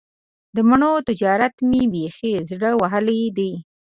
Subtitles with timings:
[0.55, 3.51] د مڼو تجارت مې بیخي زړه وهلی دی.